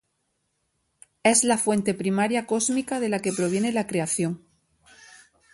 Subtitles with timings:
[1.21, 4.43] Es la fuente primaria cósmica de la que proviene la creación.